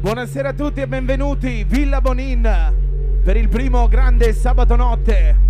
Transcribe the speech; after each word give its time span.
Buonasera 0.00 0.48
a 0.48 0.52
tutti 0.54 0.80
e 0.80 0.88
benvenuti. 0.88 1.62
Villa 1.64 2.00
Bonin 2.00 2.72
per 3.22 3.36
il 3.36 3.48
primo 3.48 3.86
grande 3.86 4.32
sabato 4.32 4.74
notte. 4.74 5.49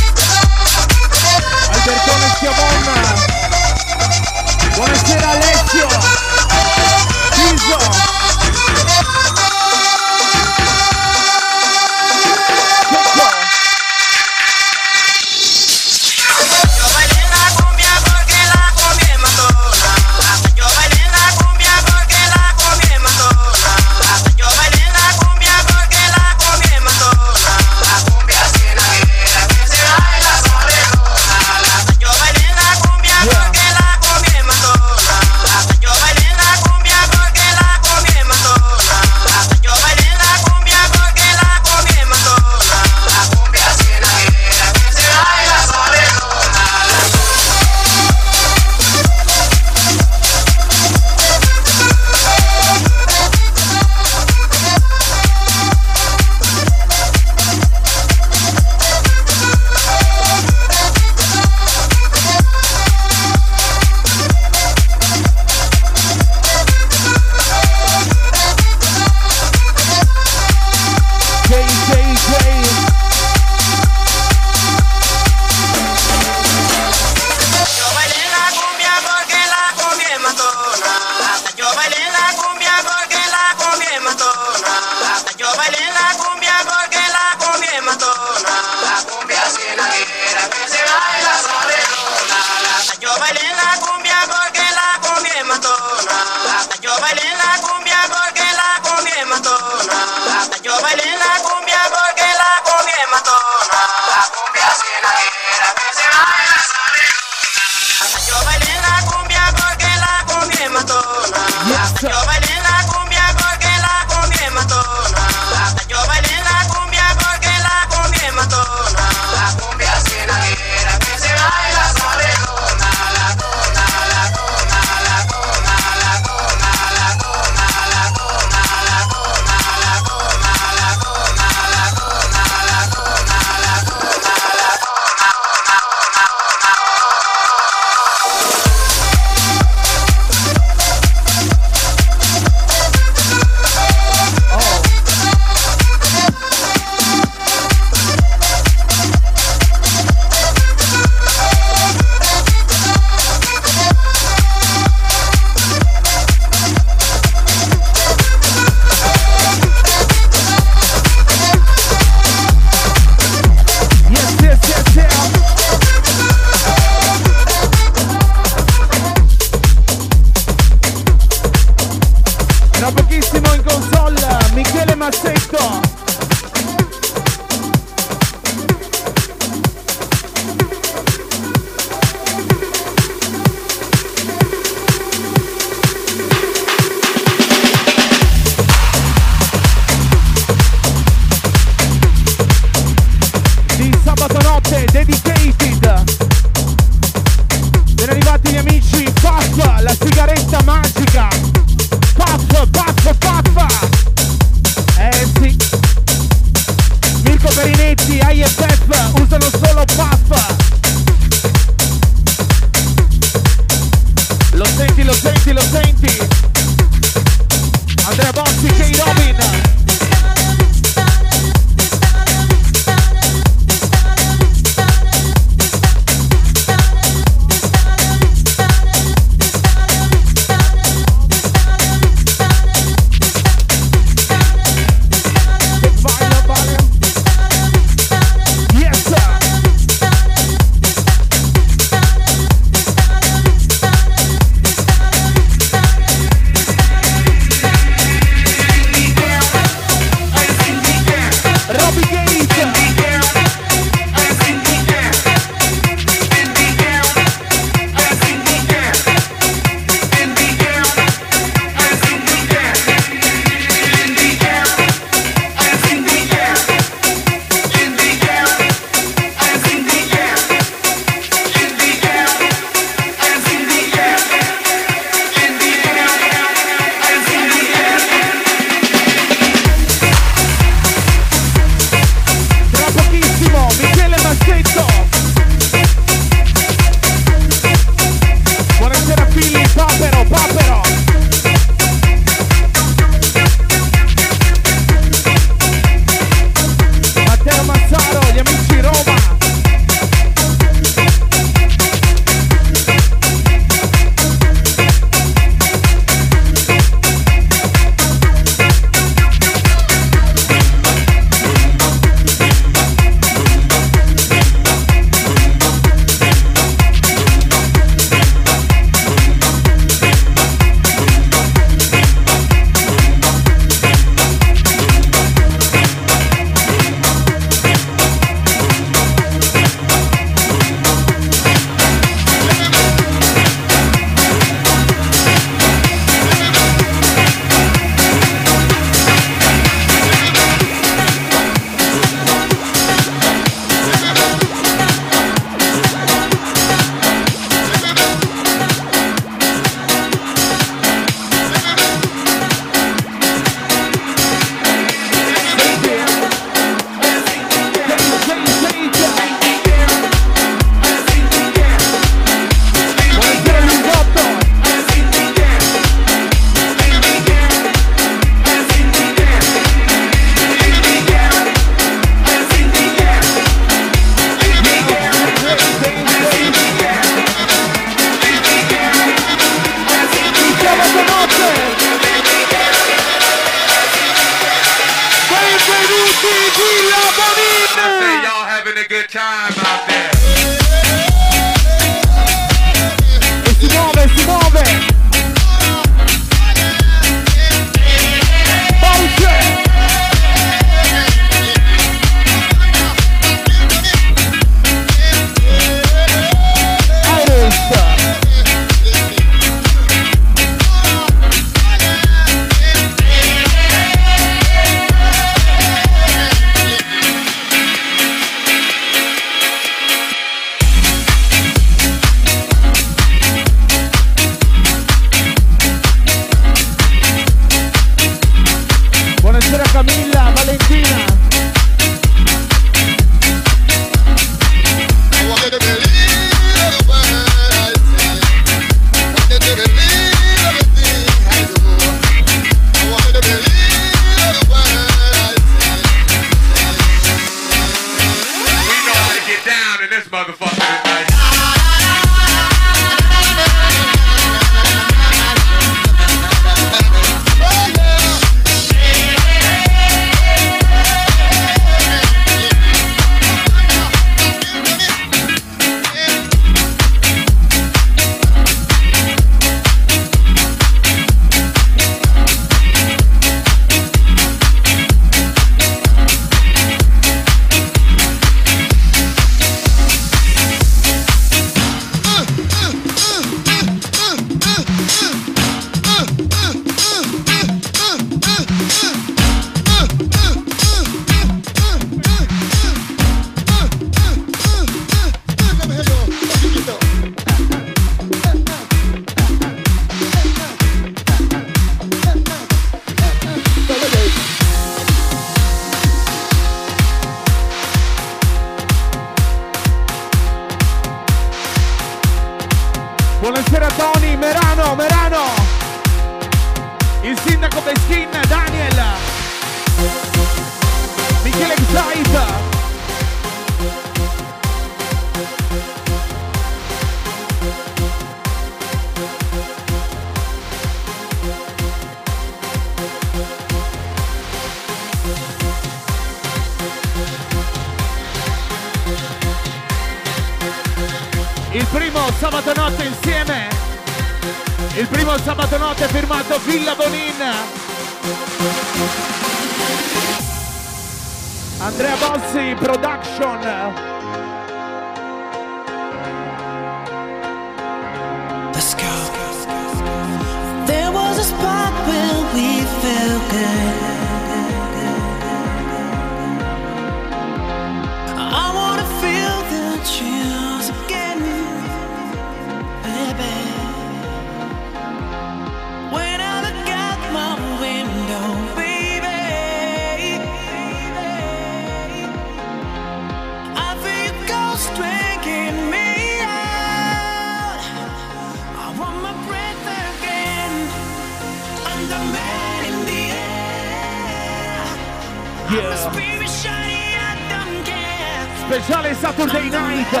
Speciale 598.36 598.96
Saturday 598.98 599.48
Night. 599.48 600.00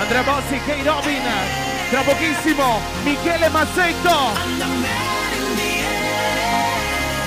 Andrea 0.00 0.22
Bossi, 0.22 0.60
Kay 0.64 0.82
Robin 0.82 1.22
tra 1.90 2.00
pochissimo 2.00 2.80
Michele 3.02 3.48
Mazzetto. 3.48 4.32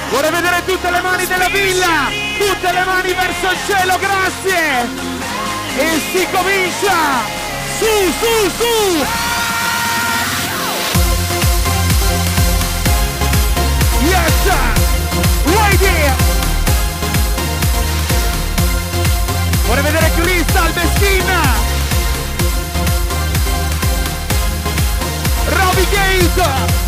Vorrei 0.09 0.31
vedere 0.31 0.65
tutte 0.65 0.89
le 0.91 1.01
mani 1.01 1.25
della 1.25 1.47
villa 1.47 2.25
tutte 2.37 2.71
le 2.71 2.83
mani 2.83 3.13
verso 3.13 3.51
il 3.51 3.57
cielo 3.65 3.97
grazie. 3.97 5.13
E 5.77 5.99
si 6.11 6.27
comincia. 6.31 7.43
Su 7.77 7.85
su 8.19 8.49
su 8.57 9.34
here 15.79 16.35
Vorrei 19.65 19.81
vedere 19.81 20.11
Crystal 20.15 20.71
Messina. 20.75 21.41
Robbie 25.47 25.87
Gate. 25.89 26.84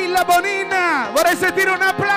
Villa 0.00 0.24
Bonina, 0.24 1.10
vorrei 1.12 1.36
sentire 1.36 1.70
un 1.70 1.82
applauso, 1.82 2.07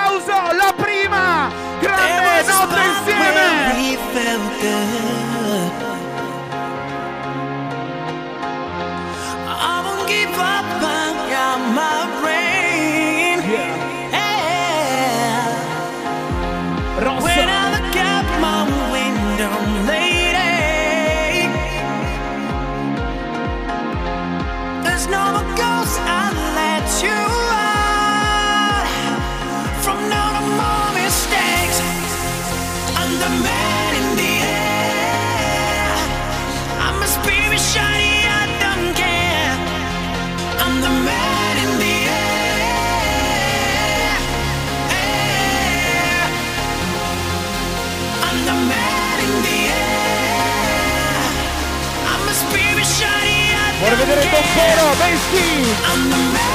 Vorrei 54.12 54.28
vedere 54.28 54.82
Don 55.98 56.51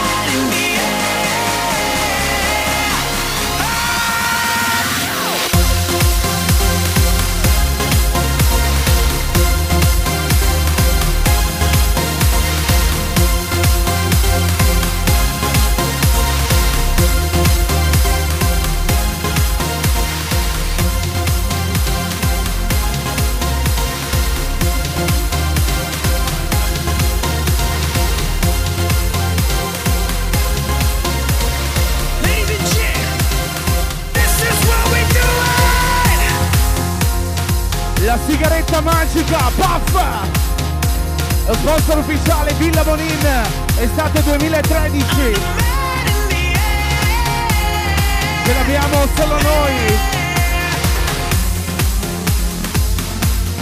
Sponsor 41.68 41.98
ufficiale 41.98 42.54
Villa 42.54 42.82
Bonin, 42.82 43.28
estate 43.78 44.24
2013. 44.24 45.06
Ce 48.46 48.54
l'abbiamo 48.54 49.06
solo 49.14 49.42
noi. 49.42 49.74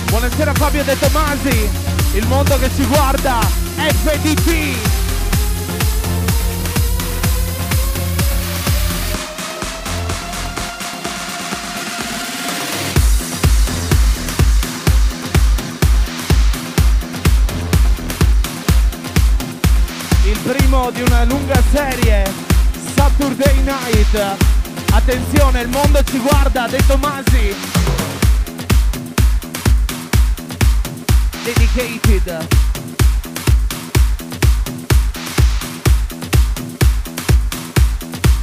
Buonasera 0.08 0.54
Fabio 0.54 0.84
De 0.84 1.00
Tomasi, 1.00 1.70
il 2.14 2.28
mondo 2.28 2.60
che 2.60 2.70
ci 2.76 2.86
guarda, 2.86 3.40
FDT. 3.76 4.95
Primo 20.76 20.92
di 20.92 21.02
una 21.04 21.24
lunga 21.24 21.62
serie 21.72 22.30
Saturday 22.96 23.64
Night 23.64 24.36
attenzione 24.92 25.62
il 25.62 25.70
mondo 25.70 26.04
ci 26.04 26.20
guarda 26.20 26.68
De 26.68 26.86
Tomasi 26.86 27.56
dedicated. 31.44 32.48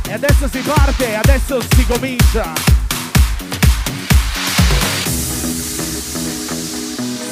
E 0.07 0.13
adesso 0.13 0.49
si 0.49 0.59
parte, 0.61 1.17
adesso 1.17 1.61
si 1.61 1.87
comincia. 1.87 2.82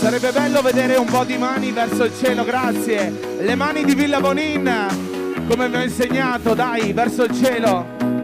Sarebbe 0.01 0.33
bello 0.33 0.63
vedere 0.63 0.97
un 0.97 1.05
po' 1.05 1.25
di 1.25 1.37
mani 1.37 1.73
verso 1.73 2.05
il 2.05 2.17
cielo, 2.17 2.43
grazie. 2.43 3.13
Le 3.39 3.55
mani 3.55 3.85
di 3.85 3.95
Villa 3.95 4.19
Bonin, 4.19 5.45
come 5.47 5.69
vi 5.69 5.77
ho 5.77 5.83
insegnato, 5.83 6.55
dai, 6.55 6.95
verso 6.95 7.25
il 7.25 7.35
cielo. 7.35 8.20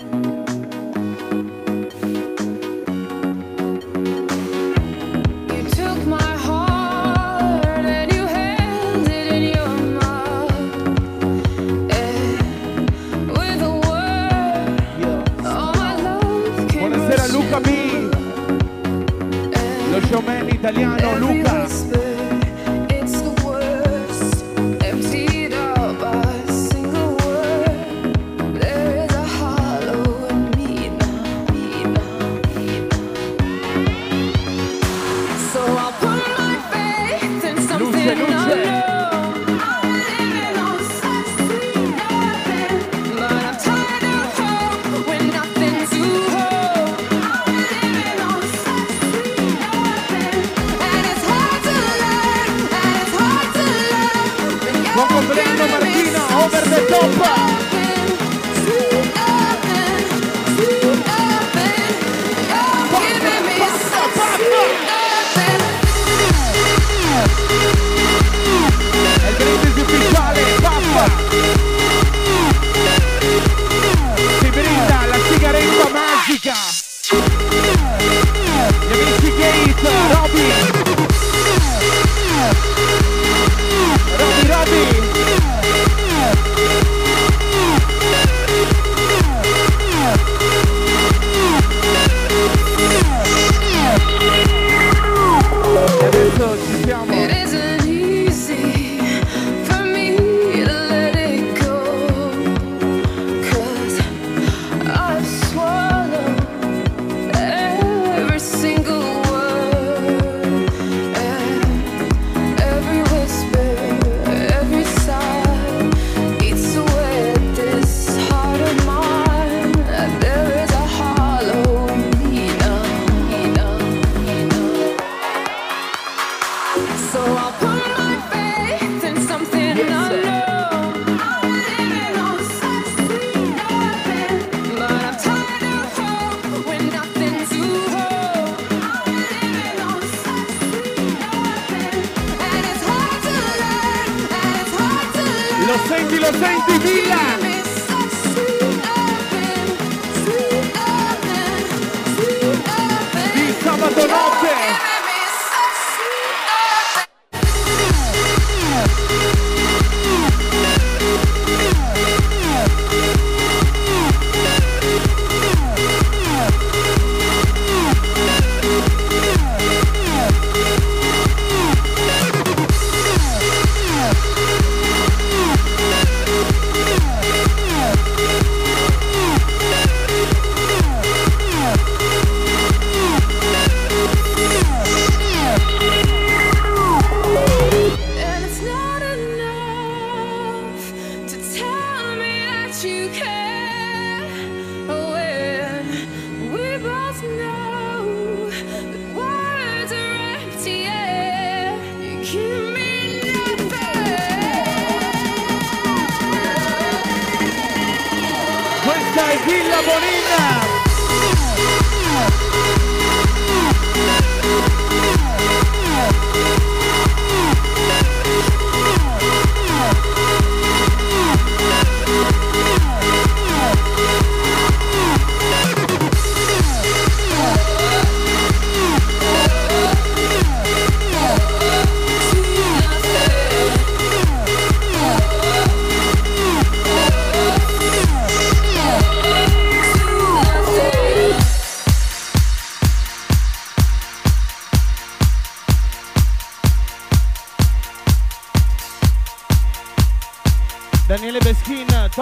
Chaivila 209.17 209.81
Bonita. 209.81 210.76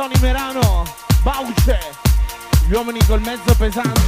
Tony 0.05 0.21
Merano, 0.21 0.85
Bauce, 1.23 1.79
gli 2.67 2.75
uomini 2.75 3.03
col 3.07 3.23
mezzo 3.23 3.55
pesante. 3.57 4.04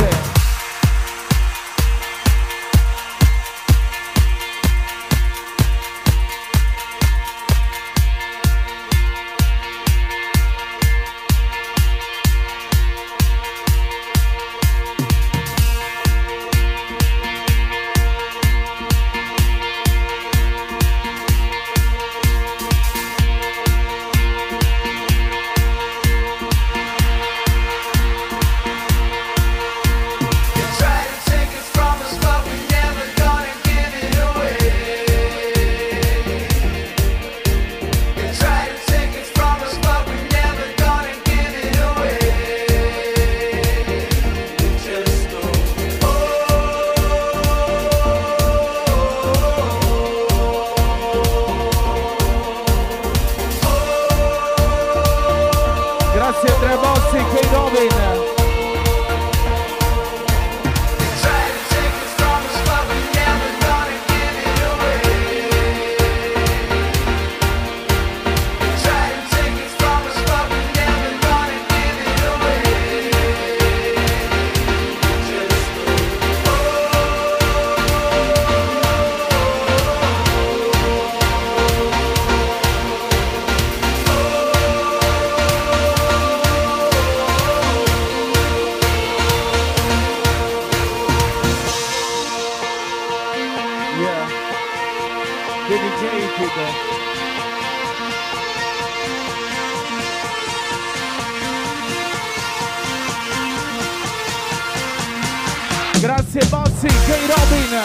Grazie 106.01 106.45
Bozzi, 106.47 106.87
K 106.87 107.17
Robin. 107.27 107.81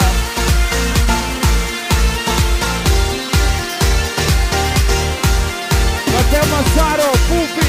Matteo 6.12 6.46
Massaro, 6.46 7.10
Pupi. 7.28 7.61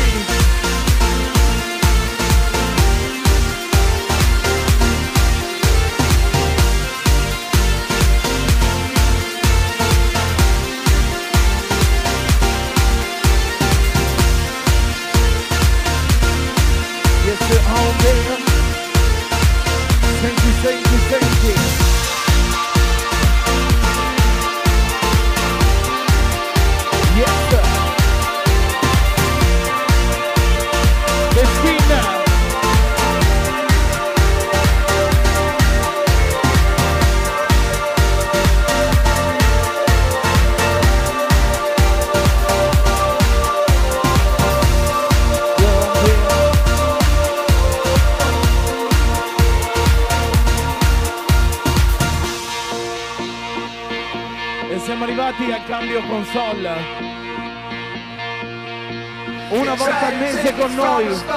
you. 61.03 61.32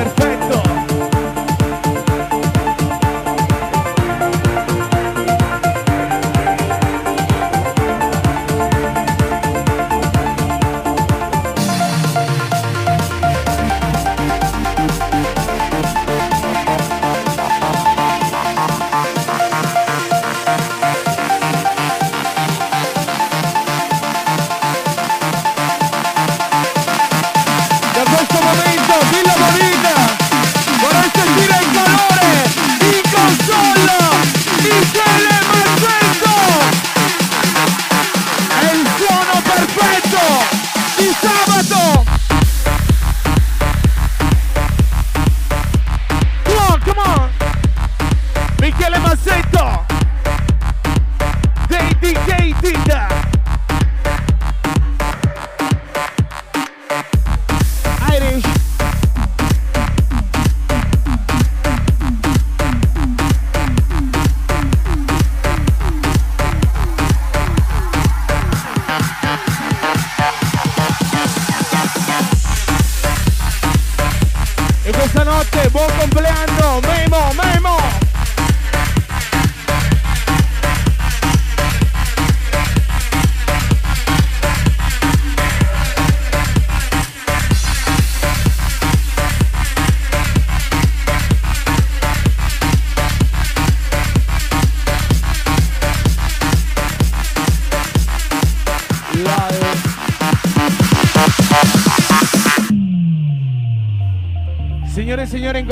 Il 0.00 0.27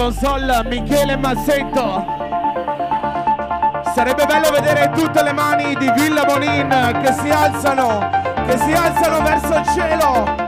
console, 0.06 0.62
Michele 0.66 1.16
Massetto. 1.16 2.04
Sarebbe 3.92 4.24
bello 4.24 4.50
vedere 4.50 4.88
tutte 4.90 5.20
le 5.22 5.32
mani 5.32 5.74
di 5.74 5.90
Villa 5.96 6.24
Bonin 6.24 7.00
che 7.02 7.12
si 7.12 7.28
alzano, 7.28 8.08
che 8.46 8.56
si 8.56 8.72
alzano 8.72 9.20
verso 9.22 9.56
il 9.56 9.66
cielo. 9.74 10.45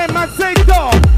Harlem, 0.00 0.16
I 0.16 0.26
say. 0.28 1.09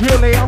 Really? 0.00 0.39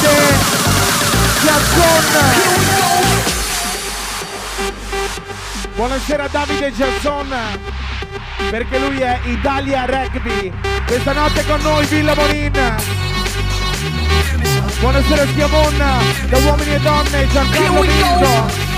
Davide 0.00 0.38
Giazzon 1.44 2.04
Buonasera 5.74 6.26
Davide 6.28 6.72
Giazzon 6.72 7.36
perché 8.50 8.78
lui 8.78 8.98
è 9.00 9.20
Italia 9.26 9.84
Rugby. 9.84 10.52
Questa 10.86 11.12
notte 11.12 11.44
con 11.44 11.60
noi 11.60 11.84
Villa 11.86 12.14
Morin 12.14 12.76
Buonasera 14.80 15.26
Schiavon 15.26 15.76
da 15.76 16.38
uomini 16.38 16.74
e 16.74 16.80
donne 16.80 17.28
Giancarlo 17.28 17.80
Pinto 17.80 18.69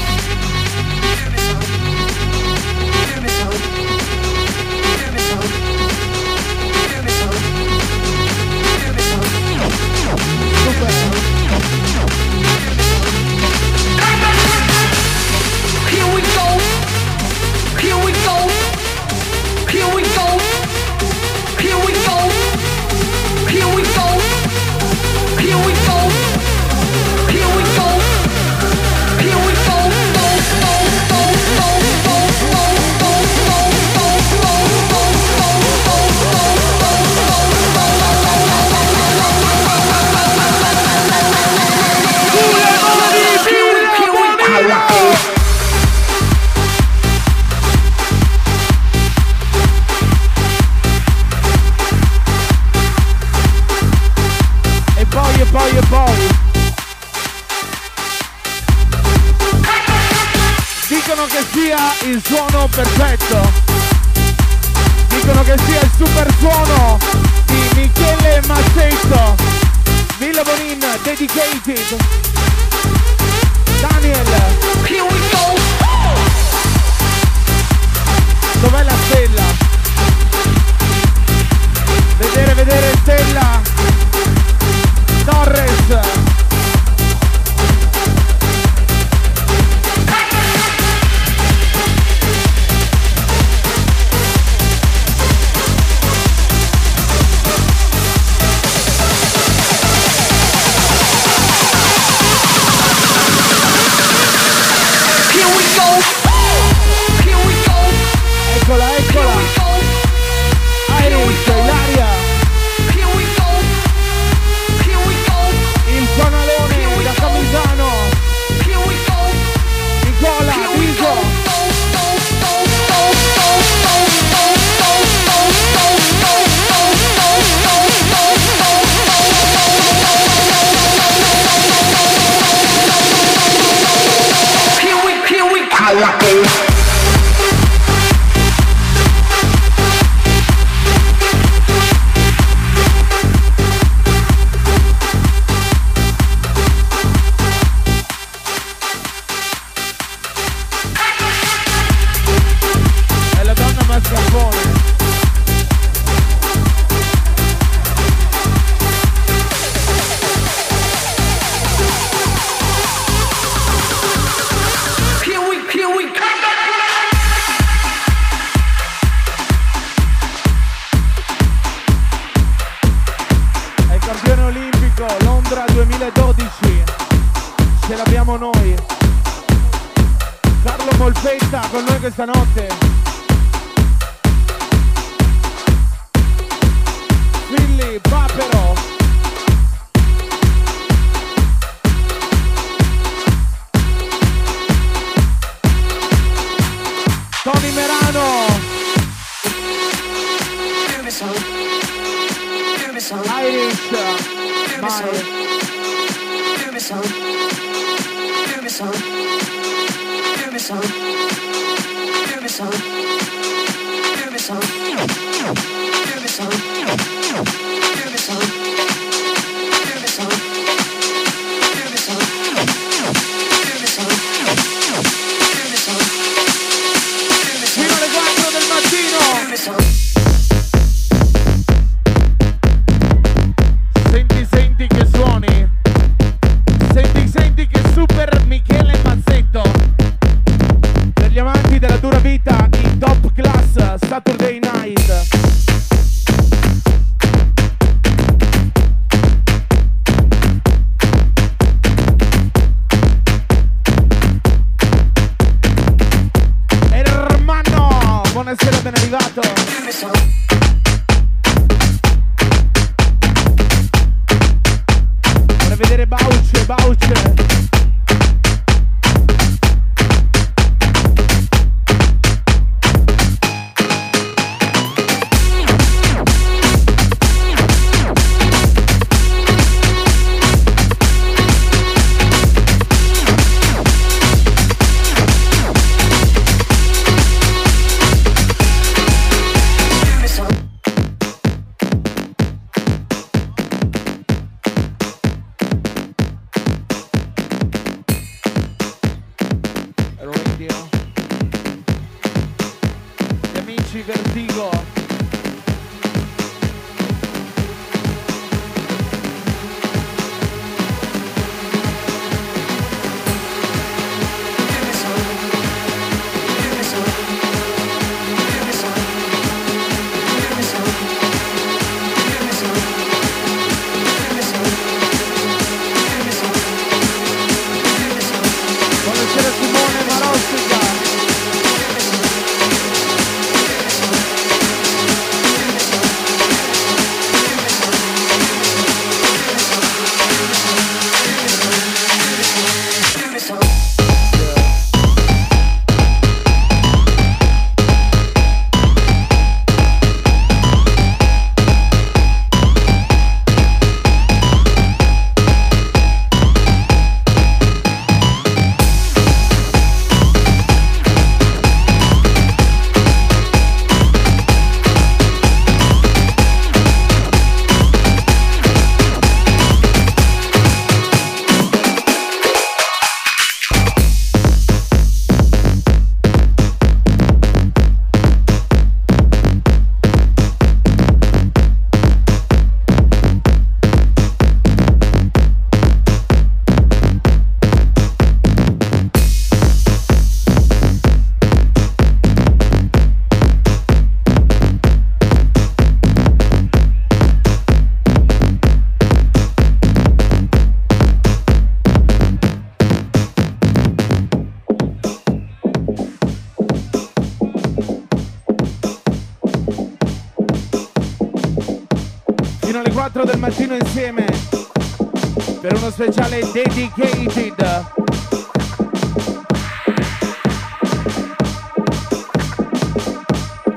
speciale 416.02 416.40
dedicated. 416.52 417.86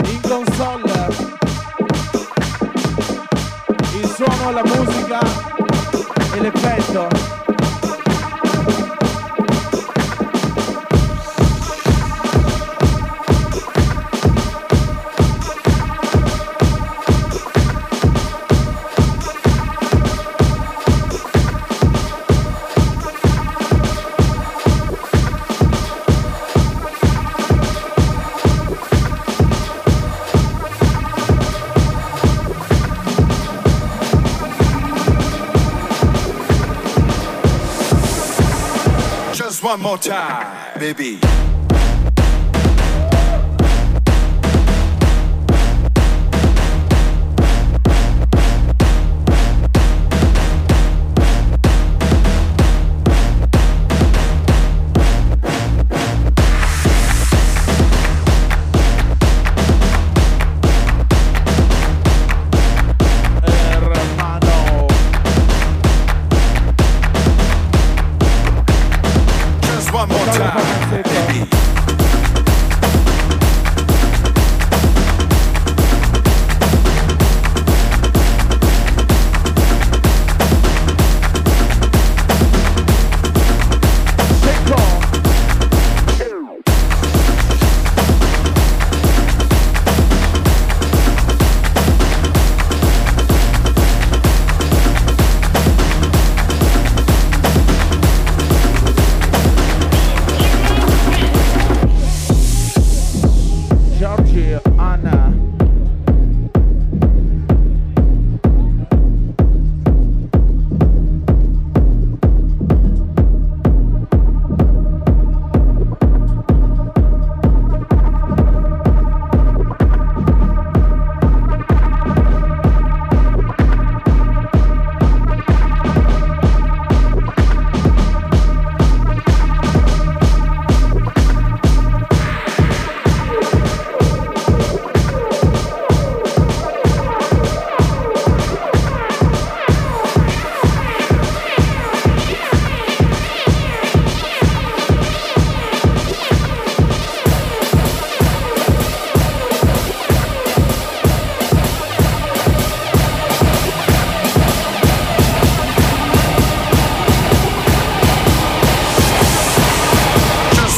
In 0.06 0.22
console 0.22 1.08
il 3.94 4.08
suono, 4.16 4.52
la 4.52 4.64
musica 4.64 5.20
e 6.34 6.40
l'effetto. 6.40 7.45
One 39.76 39.84
more 39.84 39.98
time, 39.98 40.80
baby. 40.80 41.35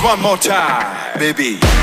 One 0.07 0.21
more 0.21 0.37
time, 0.37 1.19
baby. 1.19 1.76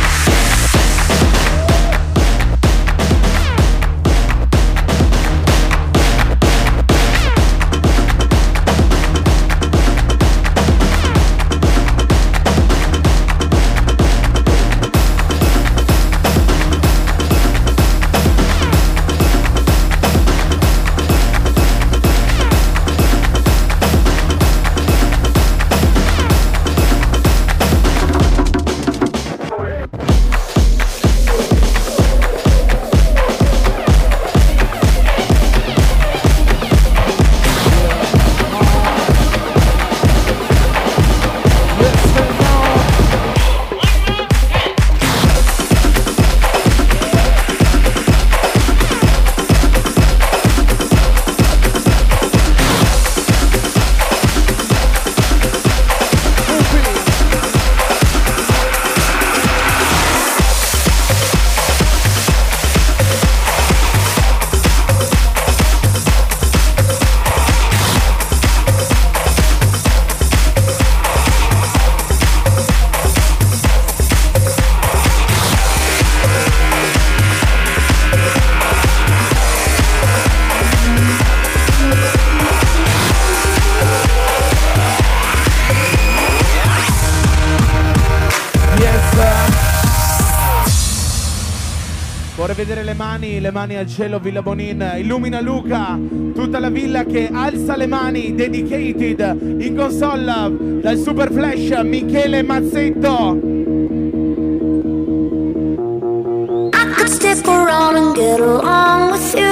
Le 93.45 93.51
mani 93.51 93.77
al 93.77 93.87
cielo, 93.87 94.19
Villa 94.21 94.41
Bonin, 94.41 94.95
illumina 94.97 95.43
Luca, 95.43 95.99
tutta 96.35 96.59
la 96.59 96.71
villa 96.71 97.05
che 97.05 97.29
alza 97.31 97.77
le 97.77 97.87
mani, 97.87 98.35
dedicated 98.35 99.21
in 99.61 99.77
console 99.77 100.81
dal 100.81 100.97
Super 100.97 101.31
Flash 101.31 101.79
Michele 101.83 102.43
Mazzetto. 102.43 103.39
I 106.73 106.95
could 106.97 107.11
stick 107.11 107.47
around 107.47 107.97
and 107.97 108.15
get 108.15 108.41
along 108.41 109.13
with 109.13 109.35
you. 109.35 109.44